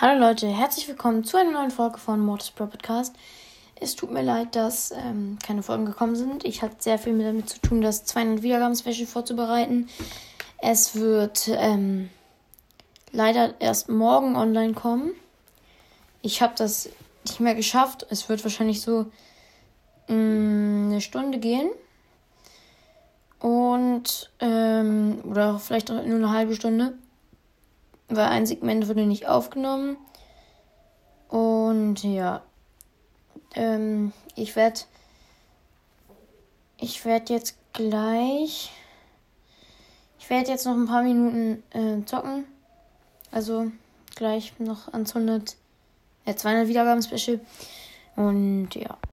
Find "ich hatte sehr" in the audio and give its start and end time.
6.44-7.00